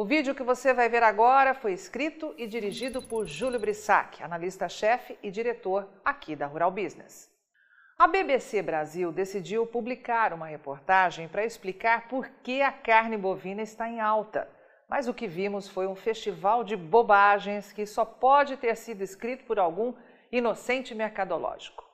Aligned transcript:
O 0.00 0.04
vídeo 0.04 0.32
que 0.32 0.44
você 0.44 0.72
vai 0.72 0.88
ver 0.88 1.02
agora 1.02 1.54
foi 1.54 1.72
escrito 1.72 2.32
e 2.38 2.46
dirigido 2.46 3.02
por 3.02 3.26
Júlio 3.26 3.58
Brissac, 3.58 4.22
analista-chefe 4.22 5.18
e 5.20 5.28
diretor 5.28 5.88
aqui 6.04 6.36
da 6.36 6.46
Rural 6.46 6.70
Business. 6.70 7.28
A 7.98 8.06
BBC 8.06 8.62
Brasil 8.62 9.10
decidiu 9.10 9.66
publicar 9.66 10.32
uma 10.32 10.46
reportagem 10.46 11.26
para 11.26 11.44
explicar 11.44 12.06
por 12.06 12.28
que 12.44 12.62
a 12.62 12.70
carne 12.70 13.16
bovina 13.16 13.60
está 13.60 13.88
em 13.88 13.98
alta. 13.98 14.48
Mas 14.88 15.08
o 15.08 15.12
que 15.12 15.26
vimos 15.26 15.68
foi 15.68 15.88
um 15.88 15.96
festival 15.96 16.62
de 16.62 16.76
bobagens 16.76 17.72
que 17.72 17.84
só 17.84 18.04
pode 18.04 18.56
ter 18.56 18.76
sido 18.76 19.02
escrito 19.02 19.42
por 19.46 19.58
algum 19.58 19.92
inocente 20.30 20.94
mercadológico. 20.94 21.84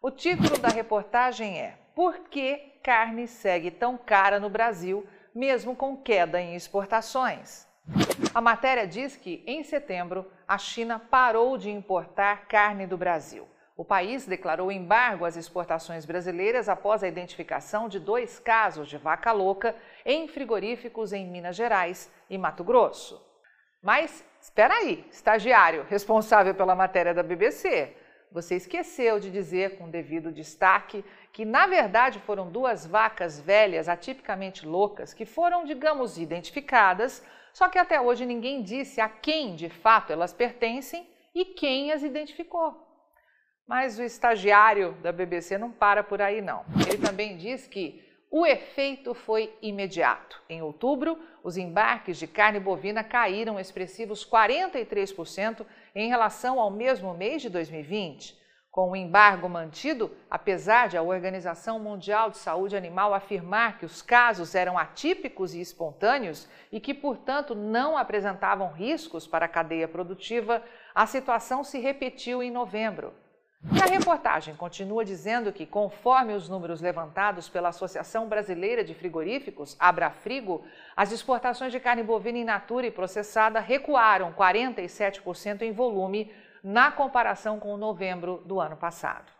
O 0.00 0.10
título 0.10 0.56
da 0.56 0.68
reportagem 0.68 1.60
é 1.60 1.76
Por 1.94 2.20
que 2.20 2.56
carne 2.82 3.28
segue 3.28 3.70
tão 3.70 3.98
cara 3.98 4.40
no 4.40 4.48
Brasil, 4.48 5.06
mesmo 5.34 5.74
com 5.76 5.96
queda 5.96 6.40
em 6.40 6.54
exportações? 6.54 7.66
A 8.34 8.40
matéria 8.40 8.86
diz 8.86 9.16
que, 9.16 9.42
em 9.46 9.64
setembro, 9.64 10.30
a 10.46 10.56
China 10.56 10.98
parou 10.98 11.58
de 11.58 11.70
importar 11.70 12.46
carne 12.46 12.86
do 12.86 12.96
Brasil. 12.96 13.48
O 13.76 13.84
país 13.84 14.26
declarou 14.26 14.70
embargo 14.70 15.24
às 15.24 15.36
exportações 15.36 16.04
brasileiras 16.04 16.68
após 16.68 17.02
a 17.02 17.08
identificação 17.08 17.88
de 17.88 17.98
dois 17.98 18.38
casos 18.38 18.86
de 18.86 18.98
vaca 18.98 19.32
louca 19.32 19.74
em 20.04 20.28
frigoríficos 20.28 21.12
em 21.12 21.26
Minas 21.26 21.56
Gerais 21.56 22.12
e 22.28 22.36
Mato 22.36 22.62
Grosso. 22.62 23.26
Mas 23.82 24.22
espera 24.38 24.74
aí, 24.74 25.06
estagiário 25.10 25.86
responsável 25.88 26.54
pela 26.54 26.74
matéria 26.74 27.14
da 27.14 27.22
BBC, 27.22 27.96
você 28.30 28.56
esqueceu 28.56 29.18
de 29.18 29.30
dizer 29.30 29.76
com 29.76 29.90
devido 29.90 30.30
destaque 30.30 31.04
que 31.32 31.44
na 31.44 31.66
verdade 31.66 32.20
foram 32.20 32.50
duas 32.50 32.86
vacas 32.86 33.40
velhas 33.40 33.88
atipicamente 33.88 34.66
loucas 34.66 35.12
que 35.12 35.24
foram, 35.24 35.64
digamos, 35.64 36.18
identificadas, 36.18 37.24
só 37.52 37.68
que 37.68 37.78
até 37.78 38.00
hoje 38.00 38.24
ninguém 38.24 38.62
disse 38.62 39.00
a 39.00 39.08
quem 39.08 39.56
de 39.56 39.68
fato 39.68 40.12
elas 40.12 40.32
pertencem 40.32 41.08
e 41.34 41.44
quem 41.44 41.92
as 41.92 42.02
identificou. 42.02 42.86
Mas 43.66 43.98
o 43.98 44.02
estagiário 44.02 44.92
da 45.02 45.12
BBC 45.12 45.56
não 45.56 45.70
para 45.70 46.02
por 46.02 46.20
aí, 46.20 46.40
não. 46.40 46.64
Ele 46.88 46.98
também 46.98 47.36
diz 47.36 47.66
que 47.66 48.04
o 48.30 48.46
efeito 48.46 49.12
foi 49.12 49.52
imediato. 49.60 50.40
Em 50.48 50.62
outubro, 50.62 51.18
os 51.42 51.56
embarques 51.56 52.16
de 52.16 52.26
carne 52.26 52.60
bovina 52.60 53.02
caíram 53.02 53.58
expressivos 53.58 54.28
43% 54.28 55.66
em 55.94 56.08
relação 56.08 56.60
ao 56.60 56.70
mesmo 56.70 57.14
mês 57.14 57.42
de 57.42 57.48
2020. 57.48 58.38
Com 58.70 58.92
o 58.92 58.96
embargo 58.96 59.48
mantido, 59.48 60.16
apesar 60.30 60.88
de 60.88 60.96
a 60.96 61.02
Organização 61.02 61.80
Mundial 61.80 62.30
de 62.30 62.38
Saúde 62.38 62.76
Animal 62.76 63.12
afirmar 63.12 63.78
que 63.78 63.84
os 63.84 64.00
casos 64.00 64.54
eram 64.54 64.78
atípicos 64.78 65.54
e 65.54 65.60
espontâneos 65.60 66.48
e 66.70 66.78
que, 66.78 66.94
portanto, 66.94 67.54
não 67.56 67.98
apresentavam 67.98 68.70
riscos 68.70 69.26
para 69.26 69.46
a 69.46 69.48
cadeia 69.48 69.88
produtiva, 69.88 70.62
a 70.94 71.04
situação 71.04 71.64
se 71.64 71.80
repetiu 71.80 72.42
em 72.42 72.50
novembro. 72.50 73.12
E 73.62 73.82
a 73.82 73.84
reportagem 73.84 74.54
continua 74.54 75.04
dizendo 75.04 75.52
que, 75.52 75.66
conforme 75.66 76.32
os 76.32 76.48
números 76.48 76.80
levantados 76.80 77.46
pela 77.46 77.68
Associação 77.68 78.26
Brasileira 78.26 78.82
de 78.82 78.94
Frigoríficos, 78.94 79.76
Abrafrigo, 79.78 80.64
as 80.96 81.12
exportações 81.12 81.70
de 81.70 81.78
carne 81.78 82.02
bovina 82.02 82.38
in 82.38 82.44
natura 82.44 82.86
e 82.86 82.90
processada 82.90 83.60
recuaram 83.60 84.32
47% 84.32 85.60
em 85.60 85.72
volume 85.72 86.32
na 86.64 86.90
comparação 86.90 87.60
com 87.60 87.76
novembro 87.76 88.42
do 88.46 88.58
ano 88.58 88.78
passado. 88.78 89.30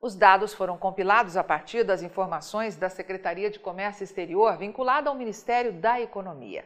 Os 0.00 0.16
dados 0.16 0.52
foram 0.52 0.76
compilados 0.76 1.36
a 1.36 1.44
partir 1.44 1.84
das 1.84 2.02
informações 2.02 2.76
da 2.76 2.88
Secretaria 2.88 3.48
de 3.48 3.60
Comércio 3.60 4.02
Exterior 4.02 4.56
vinculada 4.56 5.08
ao 5.08 5.16
Ministério 5.16 5.72
da 5.72 6.00
Economia. 6.00 6.64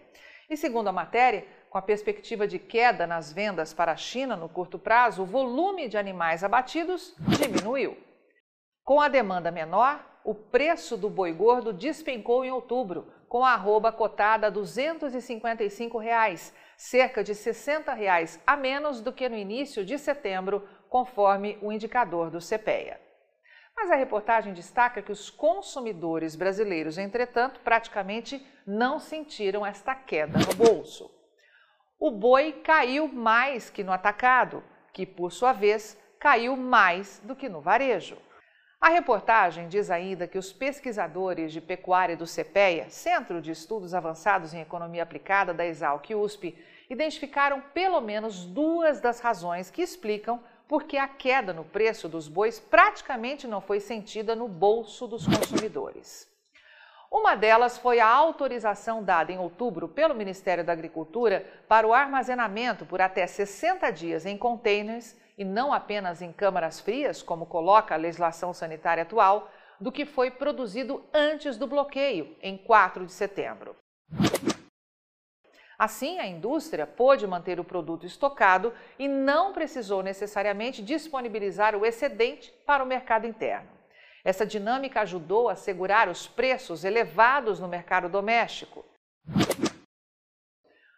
E 0.48 0.56
segundo 0.56 0.88
a 0.88 0.92
matéria, 0.92 1.46
com 1.72 1.78
a 1.78 1.82
perspectiva 1.82 2.46
de 2.46 2.58
queda 2.58 3.06
nas 3.06 3.32
vendas 3.32 3.72
para 3.72 3.92
a 3.92 3.96
China 3.96 4.36
no 4.36 4.46
curto 4.46 4.78
prazo, 4.78 5.22
o 5.22 5.26
volume 5.26 5.88
de 5.88 5.96
animais 5.96 6.44
abatidos 6.44 7.14
diminuiu. 7.18 7.96
Com 8.84 9.00
a 9.00 9.08
demanda 9.08 9.50
menor, 9.50 10.04
o 10.22 10.34
preço 10.34 10.98
do 10.98 11.08
boi 11.08 11.32
gordo 11.32 11.72
despencou 11.72 12.44
em 12.44 12.50
outubro, 12.50 13.10
com 13.26 13.42
a 13.42 13.54
arroba 13.54 13.90
cotada 13.90 14.48
a 14.48 14.50
255 14.50 15.96
reais, 15.96 16.54
cerca 16.76 17.24
de 17.24 17.34
60 17.34 17.90
reais 17.94 18.38
a 18.46 18.54
menos 18.54 19.00
do 19.00 19.10
que 19.10 19.26
no 19.26 19.36
início 19.36 19.82
de 19.82 19.96
setembro, 19.96 20.68
conforme 20.90 21.58
o 21.62 21.72
indicador 21.72 22.30
do 22.30 22.38
CPEA. 22.38 23.00
Mas 23.74 23.90
a 23.90 23.96
reportagem 23.96 24.52
destaca 24.52 25.00
que 25.00 25.10
os 25.10 25.30
consumidores 25.30 26.36
brasileiros, 26.36 26.98
entretanto, 26.98 27.60
praticamente 27.60 28.46
não 28.66 28.98
sentiram 28.98 29.64
esta 29.64 29.94
queda 29.94 30.38
no 30.38 30.54
bolso 30.54 31.21
o 32.02 32.10
boi 32.10 32.50
caiu 32.64 33.06
mais 33.06 33.70
que 33.70 33.84
no 33.84 33.92
atacado, 33.92 34.60
que 34.92 35.06
por 35.06 35.30
sua 35.30 35.52
vez 35.52 35.96
caiu 36.18 36.56
mais 36.56 37.22
do 37.22 37.36
que 37.36 37.48
no 37.48 37.60
varejo. 37.60 38.18
A 38.80 38.88
reportagem 38.88 39.68
diz 39.68 39.88
ainda 39.88 40.26
que 40.26 40.36
os 40.36 40.52
pesquisadores 40.52 41.52
de 41.52 41.60
pecuária 41.60 42.16
do 42.16 42.26
CPEA, 42.26 42.90
Centro 42.90 43.40
de 43.40 43.52
Estudos 43.52 43.94
Avançados 43.94 44.52
em 44.52 44.60
Economia 44.60 45.04
Aplicada 45.04 45.54
da 45.54 45.64
Exalc 45.64 46.12
USP, 46.12 46.58
identificaram 46.90 47.60
pelo 47.72 48.00
menos 48.00 48.44
duas 48.44 49.00
das 49.00 49.20
razões 49.20 49.70
que 49.70 49.80
explicam 49.80 50.42
por 50.66 50.82
que 50.82 50.98
a 50.98 51.06
queda 51.06 51.52
no 51.52 51.62
preço 51.62 52.08
dos 52.08 52.26
bois 52.26 52.58
praticamente 52.58 53.46
não 53.46 53.60
foi 53.60 53.78
sentida 53.78 54.34
no 54.34 54.48
bolso 54.48 55.06
dos 55.06 55.24
consumidores. 55.24 56.31
Uma 57.12 57.34
delas 57.34 57.76
foi 57.76 58.00
a 58.00 58.08
autorização 58.08 59.04
dada 59.04 59.30
em 59.30 59.38
outubro 59.38 59.86
pelo 59.86 60.14
Ministério 60.14 60.64
da 60.64 60.72
Agricultura 60.72 61.46
para 61.68 61.86
o 61.86 61.92
armazenamento 61.92 62.86
por 62.86 63.02
até 63.02 63.26
60 63.26 63.90
dias 63.90 64.24
em 64.24 64.38
containers 64.38 65.14
e 65.36 65.44
não 65.44 65.74
apenas 65.74 66.22
em 66.22 66.32
câmaras 66.32 66.80
frias, 66.80 67.22
como 67.22 67.44
coloca 67.44 67.94
a 67.94 67.98
legislação 67.98 68.54
sanitária 68.54 69.02
atual, 69.02 69.50
do 69.78 69.92
que 69.92 70.06
foi 70.06 70.30
produzido 70.30 71.04
antes 71.12 71.58
do 71.58 71.66
bloqueio, 71.66 72.34
em 72.40 72.56
4 72.56 73.04
de 73.04 73.12
setembro. 73.12 73.76
Assim, 75.78 76.18
a 76.18 76.26
indústria 76.26 76.86
pôde 76.86 77.26
manter 77.26 77.60
o 77.60 77.64
produto 77.64 78.06
estocado 78.06 78.72
e 78.98 79.06
não 79.06 79.52
precisou 79.52 80.02
necessariamente 80.02 80.82
disponibilizar 80.82 81.76
o 81.76 81.84
excedente 81.84 82.50
para 82.64 82.82
o 82.82 82.86
mercado 82.86 83.26
interno. 83.26 83.81
Essa 84.24 84.46
dinâmica 84.46 85.00
ajudou 85.00 85.48
a 85.48 85.56
segurar 85.56 86.08
os 86.08 86.28
preços 86.28 86.84
elevados 86.84 87.58
no 87.58 87.66
mercado 87.66 88.08
doméstico. 88.08 88.84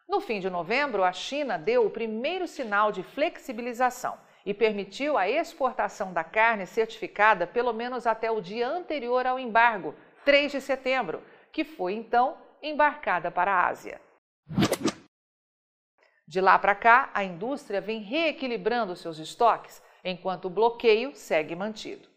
No 0.07 0.21
fim 0.21 0.41
de 0.41 0.51
novembro, 0.51 1.03
a 1.03 1.13
China 1.13 1.59
deu 1.59 1.87
o 1.87 1.91
primeiro 1.91 2.47
sinal 2.47 2.93
de 2.93 3.03
flexibilização 3.03 4.19
e 4.45 4.53
permitiu 4.53 5.17
a 5.17 5.29
exportação 5.29 6.13
da 6.13 6.23
carne 6.23 6.67
certificada 6.67 7.47
pelo 7.47 7.73
menos 7.73 8.07
até 8.07 8.31
o 8.31 8.43
dia 8.43 8.69
anterior 8.69 9.27
ao 9.27 9.39
embargo, 9.39 9.95
3 10.25 10.53
de 10.53 10.61
setembro, 10.61 11.23
que 11.51 11.65
foi 11.65 11.95
então 11.95 12.37
embarcada 12.63 13.31
para 13.31 13.53
a 13.53 13.69
Ásia. 13.69 14.01
De 16.27 16.41
lá 16.41 16.59
para 16.59 16.75
cá, 16.75 17.11
a 17.15 17.25
indústria 17.25 17.81
vem 17.81 18.01
reequilibrando 18.01 18.97
seus 18.97 19.19
estoques, 19.19 19.83
enquanto 20.03 20.47
o 20.47 20.51
bloqueio 20.51 21.15
segue 21.15 21.55
mantido. 21.55 22.09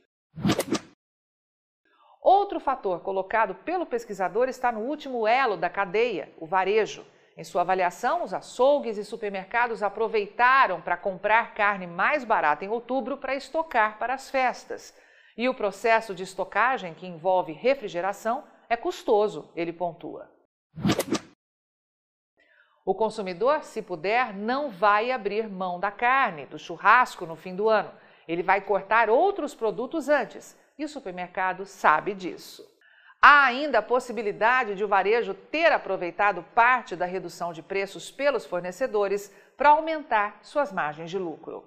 Outro 2.30 2.60
fator 2.60 3.00
colocado 3.00 3.56
pelo 3.56 3.86
pesquisador 3.86 4.50
está 4.50 4.70
no 4.70 4.82
último 4.82 5.26
elo 5.26 5.56
da 5.56 5.70
cadeia, 5.70 6.30
o 6.38 6.46
varejo. 6.46 7.08
Em 7.38 7.44
sua 7.46 7.62
avaliação, 7.62 8.22
os 8.22 8.34
açougues 8.34 8.98
e 8.98 9.06
supermercados 9.06 9.82
aproveitaram 9.82 10.82
para 10.82 10.98
comprar 10.98 11.54
carne 11.54 11.88
mais 11.88 12.26
barata 12.26 12.66
em 12.66 12.68
outubro 12.68 13.16
para 13.16 13.34
estocar 13.34 13.98
para 13.98 14.14
as 14.14 14.30
festas. 14.30 14.94
E 15.38 15.48
o 15.48 15.54
processo 15.54 16.14
de 16.14 16.24
estocagem, 16.24 16.94
que 16.94 17.08
envolve 17.08 17.54
refrigeração, 17.54 18.44
é 18.68 18.76
custoso, 18.76 19.50
ele 19.56 19.72
pontua. 19.72 20.30
O 22.86 22.94
consumidor, 22.94 23.64
se 23.64 23.82
puder, 23.82 24.34
não 24.34 24.70
vai 24.70 25.12
abrir 25.12 25.48
mão 25.48 25.80
da 25.80 25.92
carne, 25.92 26.46
do 26.46 26.60
churrasco 26.60 27.26
no 27.26 27.38
fim 27.38 27.56
do 27.56 27.70
ano. 27.70 27.94
Ele 28.28 28.44
vai 28.44 28.60
cortar 28.60 29.10
outros 29.10 29.56
produtos 29.56 30.10
antes 30.10 30.58
e 30.78 30.86
o 30.86 30.90
supermercado 30.90 31.66
sabe 31.66 32.14
disso. 32.14 32.64
Há 33.20 33.46
ainda 33.46 33.80
a 33.80 33.82
possibilidade 33.82 34.76
de 34.76 34.84
o 34.84 34.88
varejo 34.88 35.34
ter 35.34 35.72
aproveitado 35.72 36.44
parte 36.54 36.96
da 36.96 37.06
redução 37.06 37.52
de 37.52 37.64
preços 37.64 38.12
pelos 38.12 38.46
fornecedores 38.46 39.34
para 39.58 39.70
aumentar 39.70 40.38
suas 40.44 40.72
margens 40.72 41.10
de 41.10 41.18
lucro. 41.18 41.66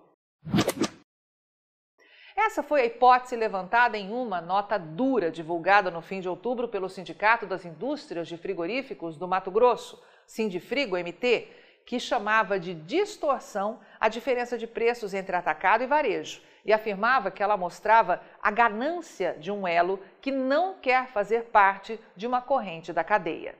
Essa 2.36 2.62
foi 2.62 2.82
a 2.82 2.86
hipótese 2.86 3.34
levantada 3.34 3.98
em 3.98 4.12
uma 4.12 4.40
nota 4.40 4.78
dura 4.78 5.30
divulgada 5.30 5.90
no 5.90 6.00
fim 6.00 6.20
de 6.20 6.28
outubro 6.28 6.68
pelo 6.68 6.88
Sindicato 6.88 7.44
das 7.46 7.64
Indústrias 7.64 8.28
de 8.28 8.38
Frigoríficos 8.38 9.18
do 9.18 9.26
Mato 9.26 9.50
Grosso, 9.50 10.00
Sindifrigo 10.26 10.96
MT, 10.96 11.48
que 11.84 11.98
chamava 11.98 12.60
de 12.60 12.72
distorção 12.72 13.80
a 13.98 14.08
diferença 14.08 14.56
de 14.56 14.68
preços 14.68 15.12
entre 15.12 15.34
atacado 15.34 15.82
e 15.82 15.86
varejo 15.88 16.40
e 16.64 16.72
afirmava 16.72 17.30
que 17.30 17.42
ela 17.42 17.56
mostrava 17.56 18.22
a 18.42 18.50
ganância 18.50 19.36
de 19.38 19.50
um 19.50 19.66
elo 19.66 20.00
que 20.20 20.30
não 20.30 20.74
quer 20.74 21.08
fazer 21.08 21.44
parte 21.46 22.00
de 22.16 22.26
uma 22.26 22.40
corrente 22.40 22.92
da 22.92 23.04
cadeia. 23.04 23.54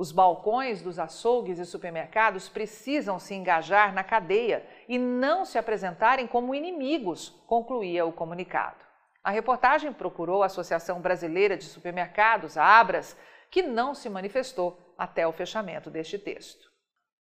Os 0.00 0.12
balcões 0.12 0.80
dos 0.80 0.98
açougues 0.98 1.58
e 1.58 1.66
supermercados 1.66 2.48
precisam 2.48 3.18
se 3.18 3.34
engajar 3.34 3.92
na 3.92 4.02
cadeia 4.02 4.66
e 4.88 4.98
não 4.98 5.44
se 5.44 5.58
apresentarem 5.58 6.26
como 6.26 6.54
inimigos, 6.54 7.28
concluía 7.46 8.06
o 8.06 8.12
comunicado. 8.12 8.82
A 9.22 9.30
reportagem 9.30 9.92
procurou 9.92 10.42
a 10.42 10.46
Associação 10.46 11.02
Brasileira 11.02 11.54
de 11.54 11.64
Supermercados, 11.64 12.56
a 12.56 12.64
Abras, 12.64 13.14
que 13.50 13.62
não 13.62 13.94
se 13.94 14.08
manifestou 14.08 14.94
até 14.96 15.26
o 15.26 15.32
fechamento 15.32 15.90
deste 15.90 16.18
texto. 16.18 16.69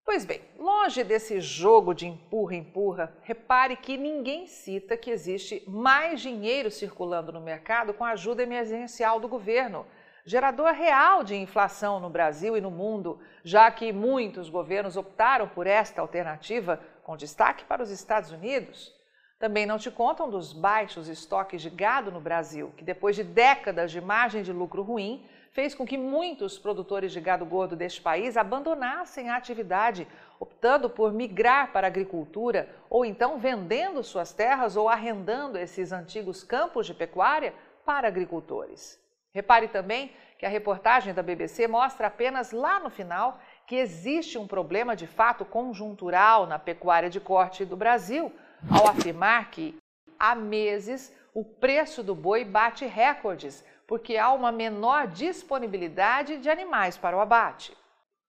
Pois 0.05 0.25
bem, 0.25 0.41
longe 0.57 1.03
desse 1.03 1.39
jogo 1.39 1.93
de 1.93 2.07
empurra-empurra, 2.07 3.15
repare 3.21 3.75
que 3.75 3.95
ninguém 3.95 4.47
cita 4.47 4.97
que 4.97 5.11
existe 5.11 5.63
mais 5.67 6.19
dinheiro 6.19 6.71
circulando 6.71 7.31
no 7.31 7.39
mercado 7.39 7.93
com 7.93 8.03
a 8.03 8.11
ajuda 8.11 8.41
emergencial 8.41 9.19
do 9.19 9.27
governo, 9.27 9.85
gerador 10.25 10.71
real 10.73 11.23
de 11.23 11.35
inflação 11.35 11.99
no 11.99 12.09
Brasil 12.09 12.57
e 12.57 12.61
no 12.61 12.71
mundo, 12.71 13.19
já 13.43 13.69
que 13.69 13.93
muitos 13.93 14.49
governos 14.49 14.97
optaram 14.97 15.47
por 15.47 15.67
esta 15.67 16.01
alternativa, 16.01 16.79
com 17.03 17.15
destaque 17.15 17.63
para 17.65 17.83
os 17.83 17.91
Estados 17.91 18.31
Unidos. 18.31 18.93
Também 19.39 19.65
não 19.65 19.77
te 19.77 19.89
contam 19.89 20.29
dos 20.29 20.51
baixos 20.51 21.07
estoques 21.07 21.61
de 21.61 21.69
gado 21.69 22.11
no 22.11 22.19
Brasil, 22.19 22.73
que 22.75 22.83
depois 22.83 23.15
de 23.15 23.23
décadas 23.23 23.91
de 23.91 24.01
margem 24.01 24.43
de 24.43 24.51
lucro 24.51 24.83
ruim, 24.83 25.25
fez 25.51 25.73
com 25.73 25.85
que 25.85 25.97
muitos 25.97 26.57
produtores 26.57 27.11
de 27.11 27.19
gado 27.19 27.45
gordo 27.45 27.75
deste 27.75 28.01
país 28.01 28.37
abandonassem 28.37 29.29
a 29.29 29.35
atividade, 29.35 30.07
optando 30.39 30.89
por 30.89 31.11
migrar 31.11 31.71
para 31.71 31.87
a 31.87 31.89
agricultura 31.89 32.69
ou 32.89 33.03
então 33.03 33.37
vendendo 33.37 34.03
suas 34.03 34.33
terras 34.33 34.75
ou 34.75 34.87
arrendando 34.87 35.57
esses 35.57 35.91
antigos 35.91 36.43
campos 36.43 36.85
de 36.85 36.93
pecuária 36.93 37.53
para 37.85 38.07
agricultores. 38.07 38.99
Repare 39.33 39.67
também 39.67 40.11
que 40.37 40.45
a 40.45 40.49
reportagem 40.49 41.13
da 41.13 41.21
BBC 41.21 41.67
mostra 41.67 42.07
apenas 42.07 42.51
lá 42.51 42.79
no 42.79 42.89
final 42.89 43.39
que 43.67 43.75
existe 43.75 44.37
um 44.37 44.47
problema 44.47 44.95
de 44.95 45.05
fato 45.05 45.45
conjuntural 45.45 46.47
na 46.47 46.57
pecuária 46.57 47.09
de 47.09 47.19
corte 47.19 47.65
do 47.65 47.75
Brasil, 47.75 48.31
ao 48.69 48.87
afirmar 48.87 49.51
que 49.51 49.77
há 50.17 50.33
meses 50.33 51.13
o 51.33 51.43
preço 51.43 52.01
do 52.01 52.15
boi 52.15 52.43
bate 52.43 52.85
recordes, 52.85 53.63
porque 53.89 54.17
há 54.17 54.31
uma 54.31 54.51
menor 54.51 55.07
disponibilidade 55.07 56.37
de 56.37 56.47
animais 56.47 56.95
para 56.95 57.17
o 57.17 57.19
abate. 57.19 57.75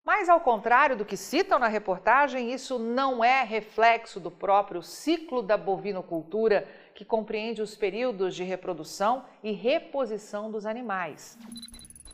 Mas, 0.02 0.26
ao 0.30 0.40
contrário 0.40 0.96
do 0.96 1.04
que 1.04 1.18
citam 1.18 1.58
na 1.58 1.68
reportagem, 1.68 2.50
isso 2.50 2.78
não 2.78 3.22
é 3.22 3.42
reflexo 3.44 4.18
do 4.18 4.30
próprio 4.30 4.82
ciclo 4.82 5.42
da 5.42 5.58
bovinocultura, 5.58 6.66
que 6.94 7.04
compreende 7.04 7.60
os 7.60 7.76
períodos 7.76 8.34
de 8.34 8.42
reprodução 8.42 9.26
e 9.42 9.52
reposição 9.52 10.50
dos 10.50 10.64
animais. 10.64 11.38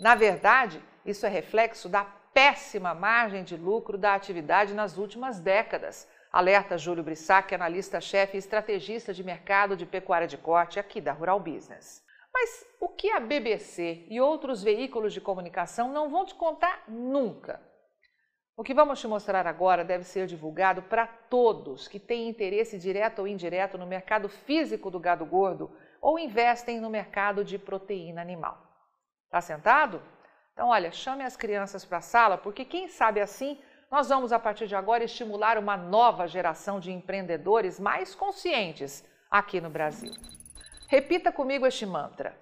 Na 0.00 0.16
verdade, 0.16 0.82
isso 1.04 1.25
é 1.25 1.28
reflexo 1.28 1.88
da 1.88 2.04
péssima 2.34 2.94
margem 2.94 3.44
de 3.44 3.56
lucro 3.56 3.96
da 3.96 4.16
atividade 4.16 4.75
nas 4.75 4.99
últimas 4.99 5.38
décadas, 5.38 6.08
alerta 6.32 6.76
Júlio 6.76 7.04
Brissac, 7.04 7.54
analista-chefe 7.54 8.37
e 8.37 8.38
estrategista 8.40 9.14
de 9.14 9.22
mercado 9.22 9.76
de 9.76 9.87
pecuária 9.87 10.26
de 10.26 10.37
corte 10.37 10.81
aqui 10.81 11.00
da 11.00 11.12
Rural 11.12 11.38
Business. 11.38 12.04
Mas 12.38 12.66
o 12.78 12.90
que 12.90 13.10
a 13.10 13.18
BBC 13.18 14.04
e 14.10 14.20
outros 14.20 14.62
veículos 14.62 15.14
de 15.14 15.22
comunicação 15.22 15.90
não 15.90 16.10
vão 16.10 16.26
te 16.26 16.34
contar 16.34 16.84
nunca? 16.86 17.62
O 18.54 18.62
que 18.62 18.74
vamos 18.74 19.00
te 19.00 19.08
mostrar 19.08 19.46
agora 19.46 19.82
deve 19.82 20.04
ser 20.04 20.26
divulgado 20.26 20.82
para 20.82 21.06
todos 21.06 21.88
que 21.88 21.98
têm 21.98 22.28
interesse 22.28 22.78
direto 22.78 23.20
ou 23.20 23.26
indireto 23.26 23.78
no 23.78 23.86
mercado 23.86 24.28
físico 24.28 24.90
do 24.90 25.00
gado 25.00 25.24
gordo 25.24 25.74
ou 25.98 26.18
investem 26.18 26.78
no 26.78 26.90
mercado 26.90 27.42
de 27.42 27.58
proteína 27.58 28.20
animal. 28.20 28.62
Tá 29.30 29.40
sentado? 29.40 30.02
Então, 30.52 30.68
olha, 30.68 30.92
chame 30.92 31.24
as 31.24 31.38
crianças 31.38 31.86
para 31.86 31.98
a 31.98 32.02
sala, 32.02 32.36
porque 32.36 32.66
quem 32.66 32.86
sabe 32.86 33.18
assim 33.18 33.58
nós 33.90 34.10
vamos 34.10 34.30
a 34.30 34.38
partir 34.38 34.66
de 34.66 34.76
agora 34.76 35.04
estimular 35.04 35.56
uma 35.56 35.78
nova 35.78 36.28
geração 36.28 36.78
de 36.78 36.92
empreendedores 36.92 37.80
mais 37.80 38.14
conscientes 38.14 39.02
aqui 39.30 39.58
no 39.58 39.70
Brasil. 39.70 40.12
Repita 40.88 41.32
comigo 41.32 41.66
este 41.66 41.84
mantra. 41.84 42.36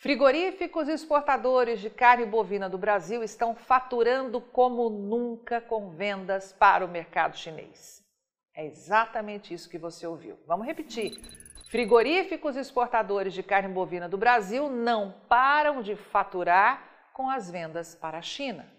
Frigoríficos 0.00 0.88
exportadores 0.88 1.80
de 1.80 1.90
carne 1.90 2.24
bovina 2.24 2.70
do 2.70 2.78
Brasil 2.78 3.22
estão 3.22 3.54
faturando 3.54 4.40
como 4.40 4.88
nunca 4.88 5.60
com 5.60 5.90
vendas 5.90 6.52
para 6.52 6.84
o 6.84 6.88
mercado 6.88 7.36
chinês. 7.36 8.02
É 8.54 8.64
exatamente 8.64 9.52
isso 9.52 9.68
que 9.68 9.76
você 9.76 10.06
ouviu. 10.06 10.38
Vamos 10.46 10.66
repetir. 10.66 11.20
Frigoríficos 11.70 12.56
exportadores 12.56 13.34
de 13.34 13.42
carne 13.42 13.68
bovina 13.68 14.08
do 14.08 14.16
Brasil 14.16 14.70
não 14.70 15.12
param 15.28 15.82
de 15.82 15.94
faturar 15.96 17.10
com 17.12 17.28
as 17.28 17.50
vendas 17.50 17.94
para 17.94 18.18
a 18.18 18.22
China. 18.22 18.72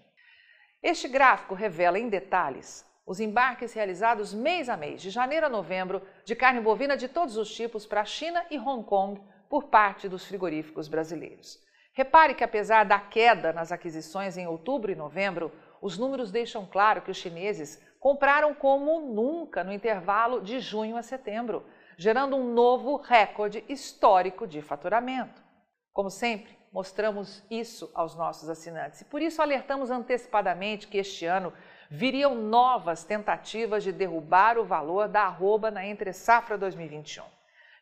Este 0.81 1.07
gráfico 1.07 1.53
revela 1.53 1.99
em 1.99 2.09
detalhes 2.09 2.89
os 3.06 3.19
embarques 3.19 3.74
realizados 3.74 4.33
mês 4.33 4.69
a 4.69 4.77
mês, 4.77 5.01
de 5.01 5.09
janeiro 5.09 5.45
a 5.45 5.50
novembro, 5.50 6.01
de 6.24 6.36
carne 6.36 6.62
bovina 6.62 6.95
de 6.95 7.07
todos 7.07 7.38
os 7.38 7.53
tipos 7.53 7.86
para 7.86 8.01
a 8.01 8.06
China 8.06 8.45
e 8.50 8.57
Hong 8.57 8.83
Kong 8.83 9.21
por 9.50 9.65
parte 9.65 10.07
dos 10.07 10.25
frigoríficos 10.25 10.88
brasileiros. 10.88 11.59
Repare 11.94 12.33
que, 12.33 12.44
apesar 12.44 12.86
da 12.86 13.00
queda 13.00 13.51
nas 13.51 13.71
aquisições 13.71 14.38
em 14.38 14.48
outubro 14.48 14.92
e 14.92 14.95
novembro, 14.95 15.51
os 15.81 15.98
números 15.98 16.31
deixam 16.31 16.65
claro 16.65 17.01
que 17.01 17.12
os 17.12 17.18
chineses 17.18 17.81
compraram 18.00 18.53
como 18.53 19.13
nunca 19.13 19.63
no 19.63 19.74
intervalo 19.74 20.42
de 20.42 20.59
junho 20.59 20.95
a 20.95 21.03
setembro, 21.03 21.65
gerando 21.98 22.36
um 22.36 22.53
novo 22.53 22.95
recorde 22.95 23.63
histórico 23.68 24.48
de 24.48 24.62
faturamento. 24.62 25.44
Como 25.92 26.09
sempre, 26.09 26.57
mostramos 26.71 27.44
isso 27.51 27.92
aos 27.94 28.15
nossos 28.15 28.48
assinantes 28.48 29.01
e 29.01 29.06
por 29.06 29.21
isso 29.21 29.42
alertamos 29.42 29.92
antecipadamente 29.92 30.88
que 30.88 30.98
este 30.98 31.25
ano 31.25 31.51
viriam 31.93 32.33
novas 32.33 33.03
tentativas 33.03 33.83
de 33.83 33.91
derrubar 33.91 34.57
o 34.57 34.63
valor 34.63 35.09
da 35.09 35.23
arroba 35.23 35.69
na 35.69 35.85
entre 35.85 36.13
safra 36.13 36.57
2021. 36.57 37.25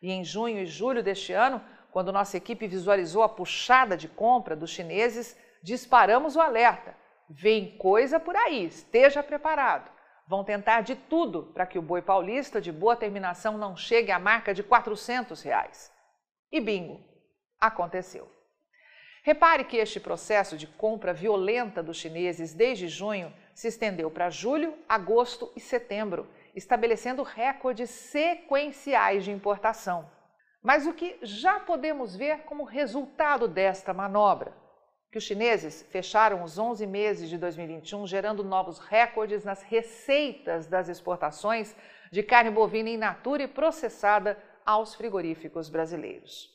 E 0.02 0.12
em 0.12 0.24
junho 0.24 0.58
e 0.58 0.66
julho 0.66 1.04
deste 1.04 1.32
ano, 1.32 1.62
quando 1.92 2.12
nossa 2.12 2.36
equipe 2.36 2.68
visualizou 2.68 3.22
a 3.22 3.30
puxada 3.30 3.96
de 3.96 4.08
compra 4.08 4.56
dos 4.56 4.72
chineses, 4.72 5.38
disparamos 5.62 6.36
o 6.36 6.42
alerta. 6.42 6.98
Vem 7.30 7.78
coisa 7.78 8.20
por 8.20 8.36
aí, 8.36 8.66
esteja 8.66 9.22
preparado. 9.22 9.92
Vão 10.28 10.44
tentar 10.44 10.82
de 10.82 10.96
tudo 10.96 11.44
para 11.54 11.68
que 11.68 11.78
o 11.78 11.82
boi 11.82 12.02
paulista 12.02 12.60
de 12.60 12.72
boa 12.72 12.96
terminação 12.96 13.60
não 13.60 13.78
chegue 13.78 14.12
à 14.12 14.18
marca 14.18 14.56
de 14.56 14.64
400 14.64 15.40
reais. 15.44 15.92
E 16.52 16.60
bingo, 16.60 17.00
aconteceu. 17.60 18.39
Repare 19.30 19.64
que 19.64 19.78
este 19.78 20.00
processo 20.00 20.58
de 20.58 20.66
compra 20.66 21.14
violenta 21.14 21.84
dos 21.84 21.98
chineses 21.98 22.52
desde 22.52 22.88
junho 22.88 23.32
se 23.54 23.68
estendeu 23.68 24.10
para 24.10 24.32
julho, 24.32 24.74
agosto 24.90 25.52
e 25.56 25.60
setembro, 25.60 26.28
estabelecendo 26.56 27.22
recordes 27.22 27.92
sequenciais 27.92 29.24
de 29.24 29.30
importação. 29.30 30.10
Mas 30.64 30.88
o 30.88 30.94
que 30.94 31.20
já 31.22 31.60
podemos 31.60 32.16
ver 32.16 32.40
como 32.40 32.64
resultado 32.64 33.48
desta 33.48 33.94
manobra? 33.94 34.52
Que 35.12 35.20
os 35.20 35.24
chineses 35.24 35.86
fecharam 35.92 36.44
os 36.44 36.58
11 36.58 36.88
meses 36.88 37.30
de 37.30 37.38
2021 37.38 38.08
gerando 38.08 38.44
novos 38.44 38.80
recordes 38.80 39.44
nas 39.44 39.62
receitas 39.62 40.66
das 40.66 40.90
exportações 40.90 41.76
de 42.12 42.24
carne 42.24 42.50
bovina 42.50 42.90
in 42.90 42.98
natura 42.98 43.44
e 43.44 43.48
processada 43.48 44.36
aos 44.66 44.96
frigoríficos 44.96 45.70
brasileiros. 45.70 46.52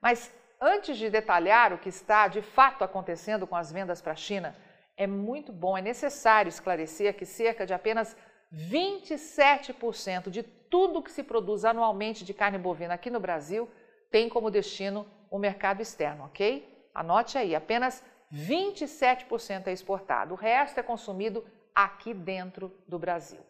Mas 0.00 0.32
antes 0.62 0.96
de 0.96 1.10
detalhar 1.10 1.72
o 1.72 1.78
que 1.78 1.88
está 1.88 2.28
de 2.28 2.40
fato 2.40 2.84
acontecendo 2.84 3.48
com 3.48 3.56
as 3.56 3.72
vendas 3.72 4.00
para 4.00 4.12
a 4.12 4.16
China, 4.16 4.54
é 4.96 5.08
muito 5.08 5.52
bom, 5.52 5.76
é 5.76 5.82
necessário 5.82 6.48
esclarecer 6.48 7.16
que 7.16 7.26
cerca 7.26 7.66
de 7.66 7.74
apenas 7.74 8.16
27% 8.54 10.30
de 10.30 10.44
tudo 10.44 11.02
que 11.02 11.10
se 11.10 11.24
produz 11.24 11.64
anualmente 11.64 12.24
de 12.24 12.32
carne 12.32 12.58
bovina 12.58 12.94
aqui 12.94 13.10
no 13.10 13.18
Brasil 13.18 13.68
tem 14.10 14.28
como 14.28 14.50
destino 14.50 15.06
o 15.30 15.38
mercado 15.38 15.82
externo, 15.82 16.26
ok? 16.26 16.88
Anote 16.94 17.36
aí, 17.36 17.56
apenas 17.56 18.04
27% 18.32 19.66
é 19.66 19.72
exportado, 19.72 20.34
o 20.34 20.36
resto 20.36 20.78
é 20.78 20.82
consumido 20.82 21.44
aqui 21.74 22.14
dentro 22.14 22.72
do 22.86 22.98
Brasil. 22.98 23.40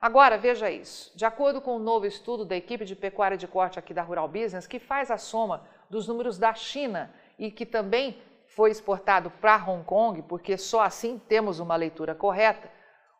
Agora, 0.00 0.36
veja 0.36 0.70
isso. 0.70 1.16
De 1.16 1.24
acordo 1.24 1.62
com 1.62 1.76
um 1.76 1.78
novo 1.78 2.04
estudo 2.04 2.44
da 2.44 2.56
equipe 2.56 2.84
de 2.84 2.94
pecuária 2.94 3.38
de 3.38 3.46
corte 3.46 3.78
aqui 3.78 3.94
da 3.94 4.02
Rural 4.02 4.28
Business, 4.28 4.66
que 4.66 4.78
faz 4.78 5.10
a 5.10 5.16
soma 5.16 5.66
dos 5.90 6.08
números 6.08 6.38
da 6.38 6.54
China 6.54 7.12
e 7.38 7.50
que 7.50 7.66
também 7.66 8.16
foi 8.46 8.70
exportado 8.70 9.30
para 9.30 9.56
Hong 9.56 9.84
Kong, 9.84 10.22
porque 10.22 10.56
só 10.56 10.80
assim 10.82 11.18
temos 11.18 11.58
uma 11.58 11.74
leitura 11.76 12.14
correta, 12.14 12.70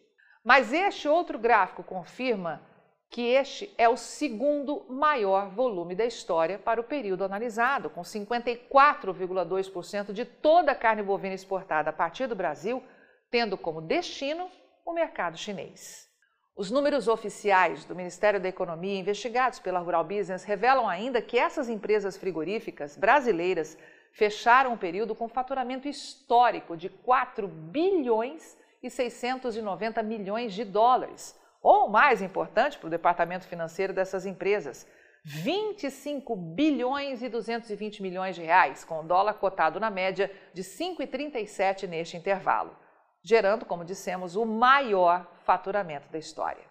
Mas 0.45 0.73
este 0.73 1.09
outro 1.09 1.37
gráfico 1.39 1.83
confirma 1.83 2.63
que 3.11 3.29
este 3.29 3.73
é 3.79 3.89
o 3.89 3.97
segundo 3.97 4.85
maior 4.89 5.49
volume 5.51 5.95
da 5.95 6.05
história 6.05 6.59
para 6.59 6.81
o 6.81 6.85
período 6.85 7.25
analisado, 7.25 7.89
com 7.89 8.03
54,2% 8.03 10.13
de 10.13 10.25
toda 10.25 10.73
a 10.73 10.75
carne 10.75 11.03
bovina 11.03 11.35
exportada 11.35 11.91
a 11.91 11.93
partir 11.93 12.27
do 12.27 12.35
Brasil, 12.35 12.83
tendo 13.31 13.57
como 13.57 13.81
destino 13.81 14.51
o 14.85 14.93
mercado 14.93 15.39
chinês. 15.39 16.13
Os 16.57 16.71
números 16.71 17.09
oficiais 17.09 17.85
do 17.85 17.97
Ministério 17.97 18.41
da 18.41 18.49
Economia, 18.49 19.01
investigados 19.01 19.59
pela 19.59 19.81
Rural 19.81 20.05
Business, 20.05 20.45
revelam 20.45 20.89
ainda 20.89 21.21
que 21.21 21.37
essas 21.37 21.69
empresas 21.69 22.17
frigoríficas 22.17 22.97
brasileiras 22.97 23.77
fecharam 24.13 24.73
o 24.73 24.79
período 24.79 25.17
com 25.17 25.29
faturamento 25.29 25.89
histórico 25.89 26.77
de 26.77 26.89
4 26.89 27.49
bilhões 27.49 28.57
e 28.81 28.89
690 28.89 30.01
milhões 30.05 30.55
de 30.55 30.65
dólares, 30.65 31.37
ou 31.65 31.89
mais 31.89 32.23
importante 32.23 32.79
para 32.79 32.87
o 32.87 32.91
departamento 32.91 33.49
financeiro 33.49 33.93
dessas 33.93 34.25
empresas, 34.25 34.87
25 35.25 36.37
bilhões 36.37 37.23
e 37.23 37.29
220 37.29 38.01
milhões 38.03 38.37
de 38.37 38.43
reais, 38.43 38.85
com 38.85 39.01
o 39.01 39.03
dólar 39.03 39.35
cotado 39.35 39.81
na 39.81 39.91
média 39.91 40.31
de 40.53 40.63
5,37 40.63 41.89
neste 41.89 42.17
intervalo 42.17 42.85
gerando, 43.25 43.65
como 43.65 43.85
dissemos, 43.85 44.37
o 44.37 44.45
maior 44.45 45.27
faturamento 45.45 46.09
da 46.11 46.19
história. 46.19 46.63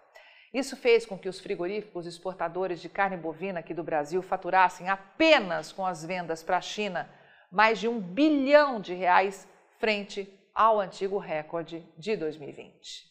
Isso 0.52 0.76
fez 0.76 1.04
com 1.04 1.18
que 1.18 1.28
os 1.28 1.40
frigoríficos 1.40 2.06
exportadores 2.06 2.80
de 2.80 2.88
carne 2.88 3.16
bovina 3.16 3.58
aqui 3.58 3.74
do 3.74 3.82
Brasil 3.82 4.22
faturassem 4.22 4.88
apenas 4.88 5.72
com 5.72 5.84
as 5.84 6.04
vendas 6.04 6.44
para 6.44 6.58
a 6.58 6.62
China 6.62 7.10
mais 7.50 7.80
de 7.80 7.88
um 7.88 8.00
bilhão 8.00 8.80
de 8.80 8.94
reais 8.94 9.48
frente 9.80 10.32
ao 10.54 10.78
antigo 10.78 11.18
recorde 11.18 11.84
de 11.98 12.16
2020. 12.16 13.04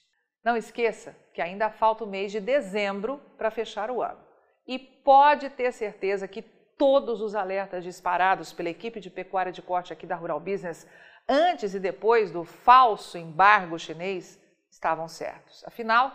Não 0.43 0.55
esqueça 0.55 1.13
que 1.33 1.41
ainda 1.41 1.69
falta 1.69 2.03
o 2.03 2.07
mês 2.07 2.31
de 2.31 2.39
dezembro 2.39 3.19
para 3.37 3.51
fechar 3.51 3.89
o 3.89 4.01
ano. 4.01 4.19
E 4.67 4.77
pode 4.77 5.49
ter 5.49 5.71
certeza 5.71 6.27
que 6.27 6.41
todos 6.77 7.21
os 7.21 7.35
alertas 7.35 7.83
disparados 7.83 8.53
pela 8.53 8.69
equipe 8.69 8.99
de 8.99 9.09
pecuária 9.09 9.51
de 9.51 9.61
corte 9.61 9.91
aqui 9.91 10.05
da 10.05 10.15
Rural 10.15 10.39
Business 10.39 10.87
antes 11.27 11.73
e 11.73 11.79
depois 11.79 12.31
do 12.31 12.43
falso 12.43 13.17
embargo 13.17 13.79
chinês 13.79 14.39
estavam 14.69 15.07
certos. 15.07 15.63
Afinal, 15.65 16.11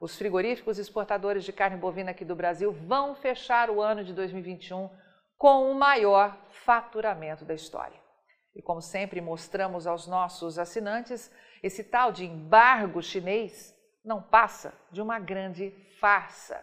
os 0.00 0.16
frigoríficos 0.16 0.78
exportadores 0.78 1.44
de 1.44 1.52
carne 1.52 1.76
bovina 1.76 2.10
aqui 2.10 2.24
do 2.24 2.36
Brasil 2.36 2.72
vão 2.72 3.14
fechar 3.14 3.70
o 3.70 3.80
ano 3.80 4.04
de 4.04 4.12
2021 4.12 4.90
com 5.36 5.70
o 5.70 5.74
maior 5.74 6.36
faturamento 6.50 7.44
da 7.44 7.54
história. 7.54 7.98
E 8.54 8.62
como 8.62 8.80
sempre 8.80 9.20
mostramos 9.20 9.86
aos 9.86 10.06
nossos 10.06 10.58
assinantes, 10.58 11.30
esse 11.62 11.82
tal 11.82 12.12
de 12.12 12.24
embargo 12.24 13.02
chinês 13.02 13.73
não 14.04 14.20
passa 14.20 14.74
de 14.92 15.00
uma 15.00 15.18
grande 15.18 15.70
farsa. 15.98 16.62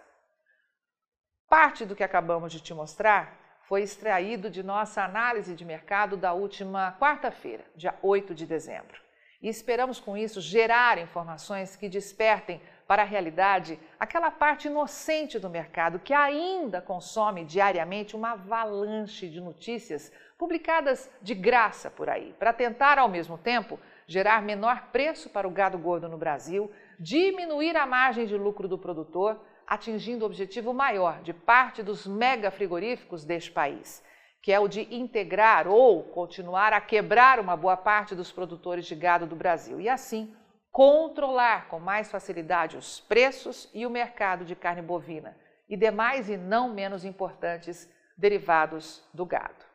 Parte 1.49 1.85
do 1.85 1.95
que 1.95 2.03
acabamos 2.03 2.51
de 2.51 2.61
te 2.61 2.73
mostrar 2.73 3.59
foi 3.63 3.81
extraído 3.81 4.49
de 4.49 4.61
nossa 4.61 5.03
análise 5.03 5.55
de 5.55 5.65
mercado 5.65 6.15
da 6.15 6.33
última 6.33 6.95
quarta-feira, 6.99 7.65
dia 7.75 7.97
8 8.01 8.35
de 8.35 8.45
dezembro. 8.45 9.01
E 9.41 9.49
esperamos 9.49 9.99
com 9.99 10.15
isso 10.15 10.39
gerar 10.39 10.99
informações 10.99 11.75
que 11.75 11.89
despertem 11.89 12.61
para 12.87 13.01
a 13.01 13.05
realidade 13.05 13.79
aquela 13.99 14.29
parte 14.29 14.67
inocente 14.67 15.39
do 15.39 15.49
mercado 15.49 15.99
que 15.99 16.13
ainda 16.13 16.79
consome 16.79 17.43
diariamente 17.43 18.15
uma 18.15 18.31
avalanche 18.31 19.27
de 19.29 19.41
notícias 19.41 20.11
publicadas 20.37 21.09
de 21.21 21.33
graça 21.33 21.89
por 21.89 22.09
aí, 22.09 22.35
para 22.37 22.53
tentar 22.53 22.99
ao 22.99 23.09
mesmo 23.09 23.37
tempo 23.37 23.79
gerar 24.05 24.41
menor 24.41 24.89
preço 24.91 25.29
para 25.29 25.47
o 25.47 25.51
gado 25.51 25.77
gordo 25.77 26.09
no 26.09 26.17
Brasil, 26.17 26.69
diminuir 27.01 27.75
a 27.75 27.85
margem 27.87 28.27
de 28.27 28.37
lucro 28.37 28.67
do 28.67 28.77
produtor 28.77 29.41
atingindo 29.65 30.23
o 30.23 30.27
objetivo 30.27 30.71
maior 30.71 31.23
de 31.23 31.33
parte 31.33 31.81
dos 31.81 32.05
mega 32.05 32.51
frigoríficos 32.51 33.25
deste 33.25 33.49
país, 33.51 34.03
que 34.39 34.51
é 34.51 34.59
o 34.59 34.67
de 34.67 34.81
integrar 34.93 35.67
ou 35.67 36.03
continuar 36.03 36.73
a 36.73 36.79
quebrar 36.79 37.39
uma 37.39 37.57
boa 37.57 37.75
parte 37.75 38.13
dos 38.13 38.31
produtores 38.31 38.85
de 38.85 38.93
gado 38.95 39.25
do 39.25 39.35
Brasil 39.35 39.81
e 39.81 39.89
assim 39.89 40.35
controlar 40.71 41.67
com 41.67 41.79
mais 41.79 42.11
facilidade 42.11 42.77
os 42.77 42.99
preços 42.99 43.67
e 43.73 43.85
o 43.85 43.89
mercado 43.89 44.45
de 44.45 44.55
carne 44.55 44.81
bovina 44.81 45.35
e 45.67 45.75
demais 45.75 46.29
e 46.29 46.37
não 46.37 46.71
menos 46.71 47.03
importantes 47.03 47.91
derivados 48.15 49.03
do 49.11 49.25
gado. 49.25 49.65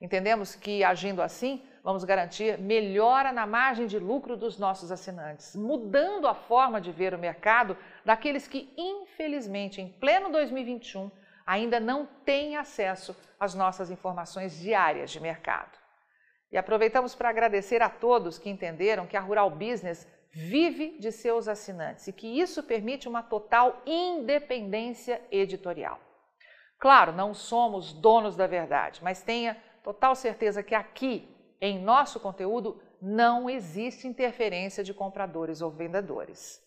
Entendemos 0.00 0.56
que 0.56 0.82
agindo 0.82 1.22
assim, 1.22 1.64
vamos 1.86 2.02
garantir 2.02 2.58
melhora 2.58 3.30
na 3.30 3.46
margem 3.46 3.86
de 3.86 3.96
lucro 3.96 4.36
dos 4.36 4.58
nossos 4.58 4.90
assinantes, 4.90 5.54
mudando 5.54 6.26
a 6.26 6.34
forma 6.34 6.80
de 6.80 6.90
ver 6.90 7.14
o 7.14 7.18
mercado 7.18 7.76
daqueles 8.04 8.48
que, 8.48 8.74
infelizmente, 8.76 9.80
em 9.80 9.88
pleno 9.88 10.28
2021, 10.32 11.08
ainda 11.46 11.78
não 11.78 12.04
têm 12.24 12.56
acesso 12.56 13.16
às 13.38 13.54
nossas 13.54 13.88
informações 13.88 14.58
diárias 14.58 15.12
de 15.12 15.20
mercado. 15.20 15.78
E 16.50 16.58
aproveitamos 16.58 17.14
para 17.14 17.28
agradecer 17.28 17.80
a 17.80 17.88
todos 17.88 18.36
que 18.36 18.50
entenderam 18.50 19.06
que 19.06 19.16
a 19.16 19.20
Rural 19.20 19.48
Business 19.48 20.08
vive 20.32 20.98
de 20.98 21.12
seus 21.12 21.46
assinantes 21.46 22.08
e 22.08 22.12
que 22.12 22.26
isso 22.26 22.64
permite 22.64 23.06
uma 23.06 23.22
total 23.22 23.80
independência 23.86 25.22
editorial. 25.30 26.00
Claro, 26.80 27.12
não 27.12 27.32
somos 27.32 27.92
donos 27.92 28.34
da 28.34 28.48
verdade, 28.48 28.98
mas 29.04 29.22
tenha 29.22 29.56
total 29.84 30.16
certeza 30.16 30.64
que 30.64 30.74
aqui 30.74 31.35
em 31.60 31.78
nosso 31.78 32.20
conteúdo 32.20 32.80
não 33.00 33.48
existe 33.48 34.06
interferência 34.06 34.82
de 34.82 34.94
compradores 34.94 35.60
ou 35.60 35.70
vendedores. 35.70 36.64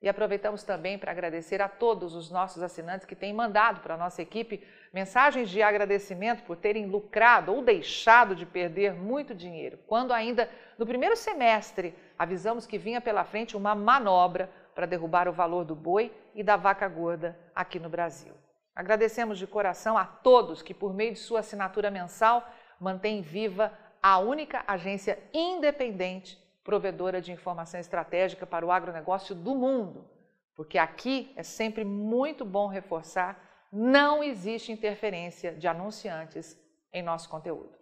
E 0.00 0.08
aproveitamos 0.08 0.64
também 0.64 0.98
para 0.98 1.12
agradecer 1.12 1.62
a 1.62 1.68
todos 1.68 2.16
os 2.16 2.28
nossos 2.28 2.60
assinantes 2.60 3.06
que 3.06 3.14
têm 3.14 3.32
mandado 3.32 3.80
para 3.80 3.94
a 3.94 3.96
nossa 3.98 4.20
equipe 4.20 4.60
mensagens 4.92 5.48
de 5.48 5.62
agradecimento 5.62 6.42
por 6.42 6.56
terem 6.56 6.86
lucrado 6.86 7.54
ou 7.54 7.62
deixado 7.62 8.34
de 8.34 8.44
perder 8.44 8.94
muito 8.94 9.32
dinheiro, 9.32 9.78
quando 9.86 10.12
ainda 10.12 10.50
no 10.76 10.84
primeiro 10.84 11.16
semestre 11.16 11.94
avisamos 12.18 12.66
que 12.66 12.78
vinha 12.78 13.00
pela 13.00 13.24
frente 13.24 13.56
uma 13.56 13.76
manobra 13.76 14.50
para 14.74 14.86
derrubar 14.86 15.28
o 15.28 15.32
valor 15.32 15.64
do 15.64 15.76
boi 15.76 16.12
e 16.34 16.42
da 16.42 16.56
vaca 16.56 16.88
gorda 16.88 17.38
aqui 17.54 17.78
no 17.78 17.88
Brasil. 17.88 18.34
Agradecemos 18.74 19.38
de 19.38 19.46
coração 19.46 19.96
a 19.96 20.04
todos 20.04 20.62
que, 20.62 20.74
por 20.74 20.92
meio 20.92 21.12
de 21.12 21.18
sua 21.18 21.40
assinatura 21.40 21.90
mensal, 21.90 22.48
mantêm 22.80 23.22
viva 23.22 23.72
a 24.02 24.18
única 24.18 24.64
agência 24.66 25.18
independente 25.32 26.36
provedora 26.64 27.20
de 27.20 27.30
informação 27.30 27.78
estratégica 27.78 28.46
para 28.46 28.66
o 28.66 28.72
agronegócio 28.72 29.34
do 29.34 29.54
mundo. 29.54 30.10
Porque 30.54 30.76
aqui 30.76 31.32
é 31.36 31.42
sempre 31.42 31.84
muito 31.84 32.44
bom 32.44 32.66
reforçar: 32.66 33.40
não 33.72 34.22
existe 34.22 34.72
interferência 34.72 35.52
de 35.52 35.68
anunciantes 35.68 36.58
em 36.92 37.02
nosso 37.02 37.28
conteúdo. 37.28 37.81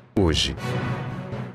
hoje. 0.15 0.55